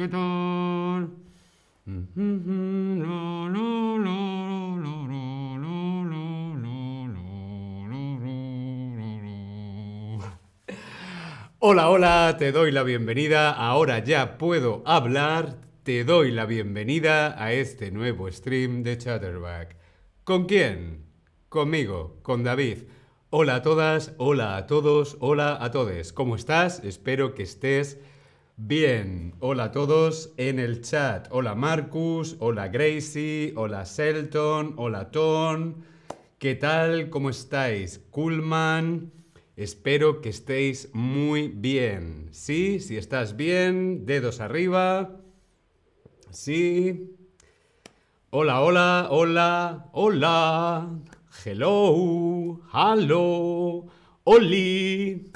[0.00, 1.19] ¿Qué tal?
[11.62, 13.50] Hola, hola, te doy la bienvenida.
[13.52, 15.58] Ahora ya puedo hablar.
[15.82, 19.76] Te doy la bienvenida a este nuevo stream de Chatterback.
[20.24, 21.04] ¿Con quién?
[21.48, 22.84] Conmigo, con David.
[23.30, 26.12] Hola a todas, hola a todos, hola a todos.
[26.12, 26.82] ¿Cómo estás?
[26.84, 27.98] Espero que estés
[28.66, 29.34] bien.
[29.40, 31.28] Hola a todos en el chat.
[31.30, 35.84] Hola Marcus, hola Gracie, hola Selton, hola Ton.
[36.38, 37.08] ¿Qué tal?
[37.08, 38.00] ¿Cómo estáis?
[38.10, 39.12] Coolman.
[39.56, 42.28] Espero que estéis muy bien.
[42.32, 45.16] Sí, si estás bien, dedos arriba.
[46.30, 47.16] Sí.
[48.30, 50.90] Hola, hola, hola, hola.
[51.44, 53.86] Hello, hello,
[54.24, 55.29] Oli.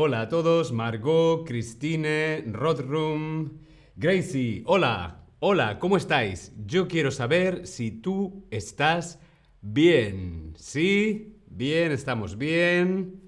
[0.00, 3.58] Hola a todos, Margot, Christine, Rodrum,
[3.96, 4.62] Gracie.
[4.64, 6.52] Hola, hola, ¿cómo estáis?
[6.64, 9.20] Yo quiero saber si tú estás
[9.60, 10.54] bien.
[10.56, 11.42] ¿Sí?
[11.48, 13.20] Bien, estamos bien.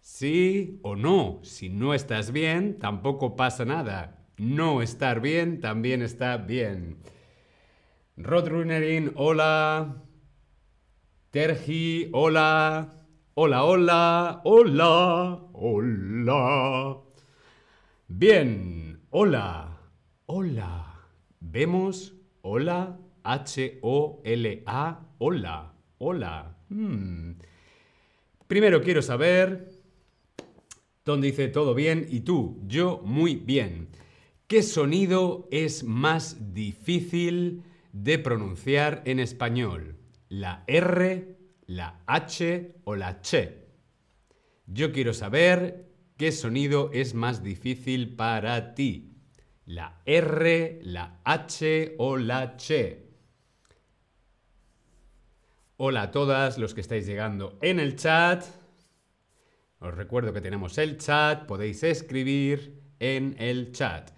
[0.00, 1.40] Sí o no.
[1.44, 4.22] Si no estás bien, tampoco pasa nada.
[4.36, 6.98] No estar bien también está bien.
[8.18, 10.02] Rodrunerin, hola.
[11.30, 13.01] Tergi, hola.
[13.34, 16.98] Hola, hola, hola, hola.
[18.06, 19.80] Bien, hola,
[20.26, 21.08] hola.
[21.40, 22.14] ¿Vemos?
[22.42, 26.56] Hola, H-O-L-A, hola, hola.
[26.68, 27.32] Hmm.
[28.48, 29.80] Primero quiero saber
[31.02, 33.88] dónde dice todo bien y tú, yo muy bien.
[34.46, 37.62] ¿Qué sonido es más difícil
[37.94, 39.96] de pronunciar en español?
[40.28, 43.50] ¿La R, la H o la Ch?
[44.66, 49.16] Yo quiero saber qué sonido es más difícil para ti.
[49.64, 53.02] ¿La R, la H o la Ch?
[55.76, 58.44] Hola a todas los que estáis llegando en el chat.
[59.80, 64.12] Os recuerdo que tenemos el chat, podéis escribir en el chat.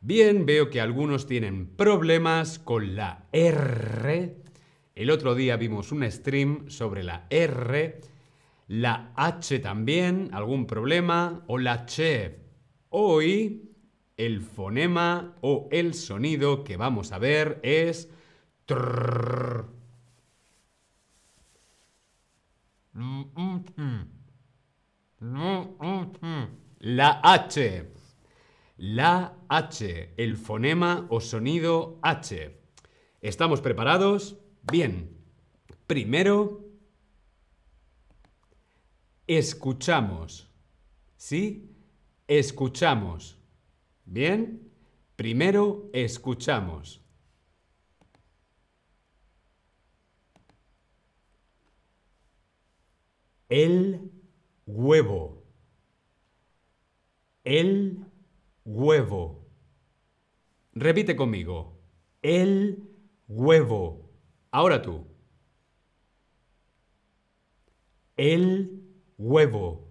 [0.00, 4.39] Bien, veo que algunos tienen problemas con la R.
[4.94, 8.00] El otro día vimos un stream sobre la R.
[8.68, 11.44] La H también, algún problema.
[11.46, 12.40] O la Che.
[12.90, 13.70] Hoy
[14.16, 18.10] el fonema o el sonido que vamos a ver es...
[18.66, 19.66] trrr.
[22.92, 23.72] La H.
[25.20, 26.48] La H.
[26.80, 27.92] La H.
[28.76, 32.58] La H, el fonema o sonido H.
[33.20, 34.39] ¿Estamos preparados?
[34.62, 35.16] Bien.
[35.86, 36.64] Primero,
[39.26, 40.50] escuchamos.
[41.16, 41.70] ¿Sí?
[42.26, 43.38] Escuchamos.
[44.04, 44.70] Bien.
[45.16, 47.00] Primero, escuchamos.
[53.48, 54.10] El
[54.66, 55.42] huevo.
[57.44, 58.04] El
[58.64, 59.44] huevo.
[60.72, 61.76] Repite conmigo.
[62.22, 62.88] El
[63.26, 64.09] huevo.
[64.50, 65.06] Ahora tú.
[68.16, 68.82] El
[69.16, 69.88] huevo.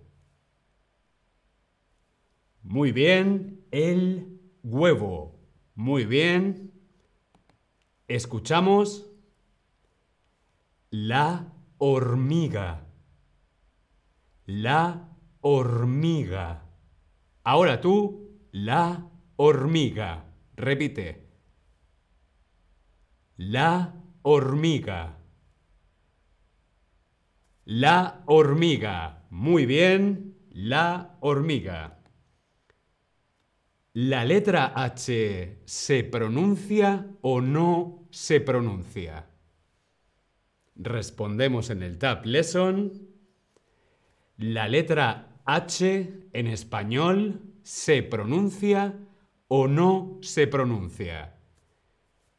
[2.63, 3.65] Muy bien.
[3.71, 5.39] El huevo.
[5.75, 6.73] Muy bien.
[8.07, 9.09] Escuchamos
[10.89, 12.85] la hormiga.
[14.45, 15.09] La
[15.41, 16.63] hormiga.
[17.43, 20.25] Ahora tú, la hormiga.
[20.55, 21.29] Repite.
[23.37, 25.17] La hormiga.
[27.65, 29.25] La hormiga.
[29.29, 30.35] Muy bien.
[30.51, 31.99] La hormiga.
[33.93, 39.27] ¿La letra H se pronuncia o no se pronuncia?
[40.75, 42.93] Respondemos en el Tab Lesson.
[44.37, 48.97] ¿La letra H en español se pronuncia
[49.47, 51.35] o no se pronuncia?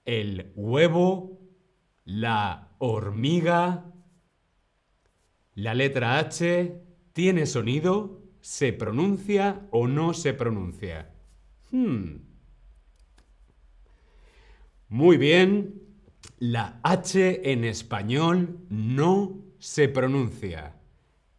[0.04, 1.39] El huevo,
[2.10, 3.84] la hormiga.
[5.54, 8.22] ¿La letra H tiene sonido?
[8.40, 11.14] ¿Se pronuncia o no se pronuncia?
[11.70, 12.16] Hmm.
[14.88, 15.82] Muy bien.
[16.40, 20.74] La H en español no se pronuncia.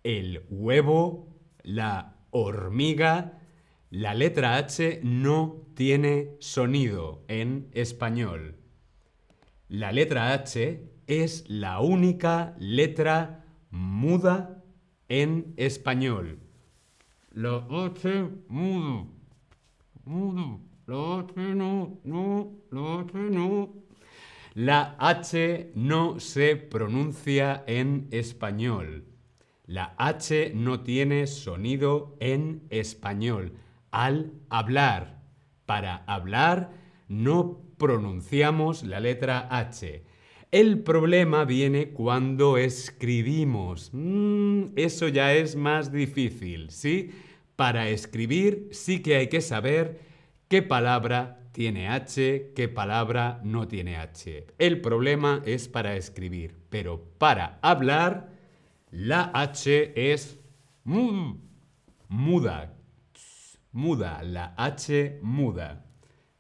[0.04, 3.42] El huevo, la hormiga,
[3.90, 8.61] la letra H no tiene sonido en español.
[9.72, 14.62] La letra H es la única letra muda
[15.08, 16.40] en español.
[17.32, 19.08] La H mudo.
[20.04, 20.60] Mudo.
[20.88, 23.74] La H no, no, la H no.
[24.56, 29.06] La H no se pronuncia en español.
[29.68, 33.54] La H no tiene sonido en español
[33.92, 35.24] al hablar.
[35.66, 36.72] Para hablar
[37.08, 40.04] no pronunciamos la letra H.
[40.52, 43.90] El problema viene cuando escribimos.
[43.92, 47.10] Mm, eso ya es más difícil, ¿sí?
[47.56, 50.00] Para escribir sí que hay que saber
[50.48, 54.46] qué palabra tiene H, qué palabra no tiene H.
[54.60, 58.30] El problema es para escribir, pero para hablar
[58.92, 60.40] la H es
[60.84, 62.72] muda
[63.72, 65.86] muda, la H muda.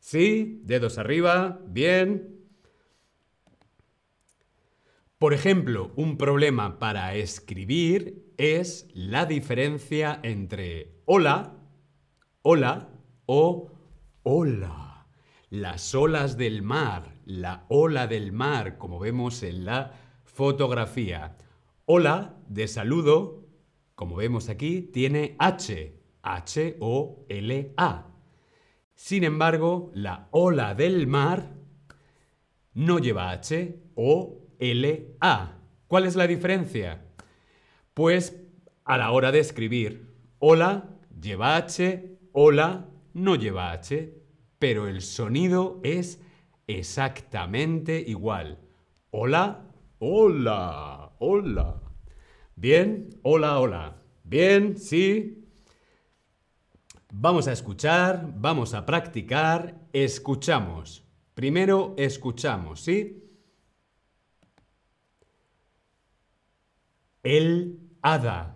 [0.01, 0.59] ¿Sí?
[0.63, 2.39] Dedos arriba, bien.
[5.19, 11.55] Por ejemplo, un problema para escribir es la diferencia entre hola,
[12.41, 12.89] hola
[13.27, 13.71] o
[14.23, 15.05] hola.
[15.51, 19.93] Las olas del mar, la ola del mar, como vemos en la
[20.23, 21.37] fotografía.
[21.85, 23.45] Hola de saludo,
[23.93, 28.10] como vemos aquí, tiene H, H-O-L-A.
[29.03, 31.55] Sin embargo, la ola del mar
[32.75, 35.57] no lleva H o L-A.
[35.87, 37.03] ¿Cuál es la diferencia?
[37.95, 38.39] Pues
[38.85, 44.13] a la hora de escribir, hola lleva H, hola no lleva H,
[44.59, 46.21] pero el sonido es
[46.67, 48.59] exactamente igual.
[49.09, 49.65] Hola,
[49.97, 51.81] hola, hola.
[52.55, 54.03] Bien, hola, hola.
[54.23, 55.40] Bien, sí,
[57.13, 61.03] Vamos a escuchar, vamos a practicar, escuchamos.
[61.33, 63.21] Primero escuchamos, ¿sí?
[67.21, 68.55] El hada.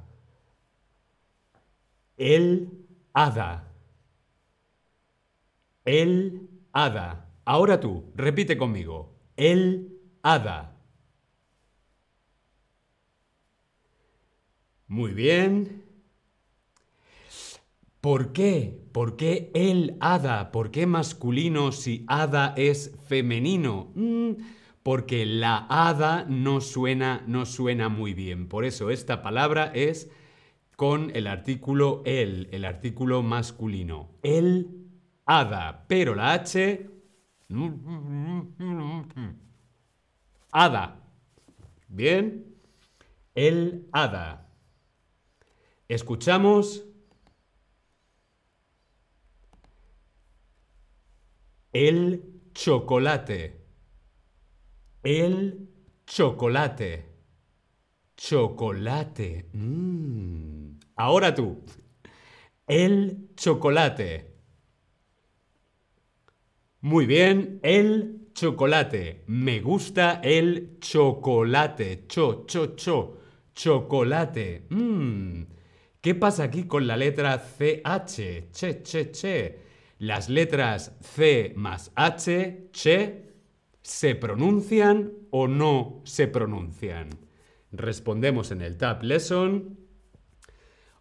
[2.15, 3.73] El hada.
[5.83, 7.29] El hada.
[7.43, 9.19] Ahora tú, repite conmigo.
[9.35, 10.77] El hada.
[14.87, 15.84] Muy bien.
[18.05, 18.87] ¿Por qué?
[18.91, 20.51] ¿Por qué el hada?
[20.51, 23.91] ¿Por qué masculino si hada es femenino?
[23.95, 24.33] Mm,
[24.83, 28.47] porque la hada no suena, no suena muy bien.
[28.47, 30.11] Por eso esta palabra es
[30.75, 34.11] con el artículo el, el artículo masculino.
[34.21, 34.85] El
[35.25, 35.85] hada.
[35.87, 36.87] Pero la H.
[40.51, 40.99] Hada.
[41.87, 42.55] Bien.
[43.33, 44.47] El hada.
[45.87, 46.85] Escuchamos
[51.75, 52.23] El
[52.53, 53.53] chocolate.
[55.03, 55.67] El
[56.07, 57.05] chocolate.
[58.15, 59.49] Chocolate.
[59.51, 60.79] Mm.
[60.95, 61.65] Ahora tú.
[62.65, 64.37] El chocolate.
[66.79, 69.25] Muy bien, el chocolate.
[69.27, 72.05] Me gusta el chocolate.
[72.07, 73.17] Cho, cho, cho.
[73.53, 74.65] Chocolate.
[74.69, 75.43] Mm.
[75.99, 78.49] ¿Qué pasa aquí con la letra CH?
[78.53, 79.64] Che, che, che.
[79.97, 83.33] Las letras C más H, che,
[83.81, 87.07] ¿se pronuncian o no se pronuncian?
[87.71, 89.79] Respondemos en el Tab Lesson.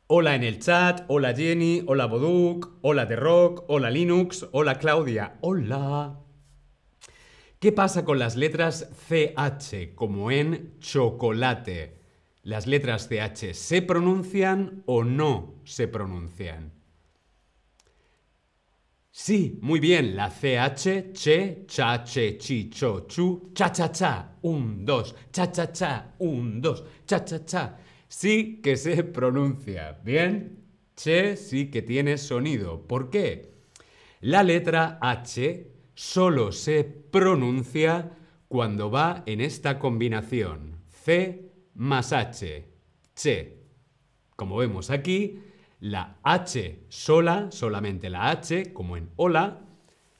[0.07, 5.39] Hola en el chat, hola Jenny, hola Boduk, hola The Rock, hola Linux, hola Claudia,
[5.41, 6.21] hola.
[7.59, 11.99] ¿Qué pasa con las letras CH, como en chocolate?
[12.45, 16.74] ¿Las letras CH se pronuncian o no se pronuncian?
[19.17, 20.17] Sí, muy bien.
[20.17, 24.39] La CH, che, cha, che, chi, cho, chu, cha, cha, cha.
[24.43, 25.15] Un, dos.
[25.31, 26.15] Cha, cha, cha.
[26.19, 26.83] Un, dos.
[27.07, 27.79] Cha, cha, cha.
[28.09, 30.01] Sí que se pronuncia.
[30.03, 30.59] Bien.
[30.97, 32.89] Che sí que tiene sonido.
[32.89, 33.53] ¿Por qué?
[34.23, 38.11] La letra H solo se pronuncia
[38.49, 40.81] cuando va en esta combinación.
[40.89, 42.65] C más H.
[43.15, 43.59] Che.
[44.35, 45.39] Como vemos aquí,
[45.85, 49.67] la H sola, solamente la H, como en hola,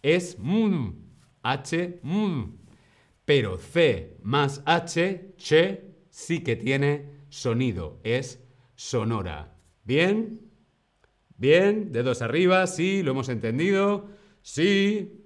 [0.03, 1.09] es mun,
[1.43, 2.59] H mun.
[3.25, 8.45] Pero C más H, che, sí que tiene sonido, es
[8.75, 9.57] sonora.
[9.85, 10.51] ¿Bien?
[11.39, 11.93] ¿Bien?
[11.93, 14.11] Dedos arriba, sí, lo hemos entendido.
[14.43, 15.25] Sí.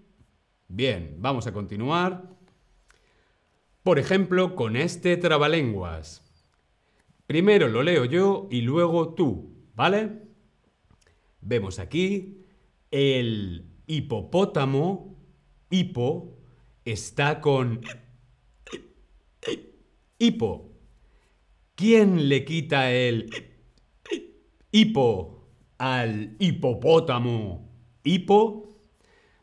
[0.69, 2.31] Bien, vamos a continuar.
[3.83, 6.23] Por ejemplo, con este trabalenguas.
[7.27, 10.28] Primero lo leo yo y luego tú, ¿vale?
[11.41, 12.45] Vemos aquí
[12.91, 15.17] el hipopótamo,
[15.71, 16.39] hipo,
[16.85, 17.81] está con
[20.19, 20.73] hipo.
[21.75, 23.31] ¿Quién le quita el
[24.73, 27.71] hipo al hipopótamo?
[28.03, 28.69] ¿Hipo?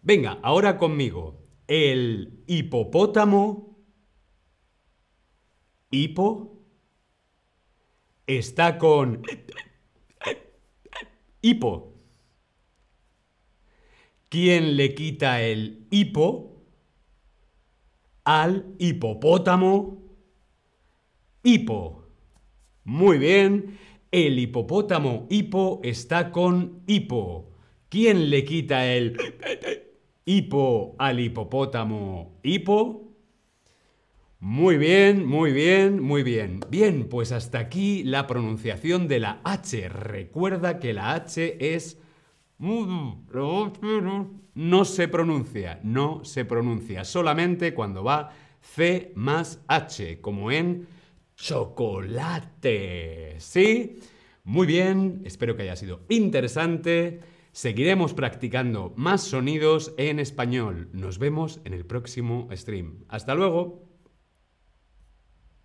[0.01, 1.41] Venga, ahora conmigo.
[1.67, 3.79] El hipopótamo,
[5.89, 6.61] hipo,
[8.27, 9.23] está con
[11.45, 11.93] hipo.
[14.29, 16.63] ¿Quién le quita el hipo
[18.23, 20.01] al hipopótamo?
[21.43, 22.07] Hipo.
[22.83, 23.77] Muy bien.
[24.11, 27.51] El hipopótamo hipo está con hipo.
[27.89, 29.15] ¿Quién le quita el
[30.25, 33.04] hipo al hipopótamo hipo?
[34.47, 36.59] Muy bien, muy bien, muy bien.
[36.69, 39.89] Bien, pues hasta aquí la pronunciación de la H.
[39.89, 41.97] Recuerda que la H es
[42.59, 43.25] no
[44.85, 50.85] se pronuncia, no se pronuncia, solamente cuando va C más H, como en
[51.35, 53.37] chocolate.
[53.39, 53.97] ¿Sí?
[54.43, 57.21] Muy bien, espero que haya sido interesante.
[57.51, 60.89] Seguiremos practicando más sonidos en español.
[60.93, 63.05] Nos vemos en el próximo stream.
[63.07, 63.84] Hasta luego.